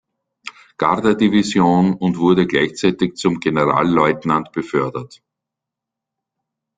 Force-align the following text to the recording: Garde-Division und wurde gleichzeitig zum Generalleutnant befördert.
Garde-Division 0.79 1.93
und 1.93 2.17
wurde 2.17 2.47
gleichzeitig 2.47 3.17
zum 3.17 3.39
Generalleutnant 3.39 4.51
befördert. 4.51 5.21